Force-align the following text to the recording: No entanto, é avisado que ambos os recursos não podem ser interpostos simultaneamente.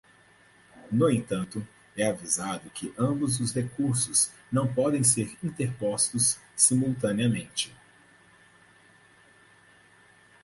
No 0.91 1.11
entanto, 1.11 1.63
é 1.95 2.07
avisado 2.07 2.71
que 2.71 2.91
ambos 2.97 3.39
os 3.39 3.53
recursos 3.53 4.31
não 4.51 4.73
podem 4.73 5.03
ser 5.03 5.37
interpostos 5.43 6.39
simultaneamente. 6.55 7.71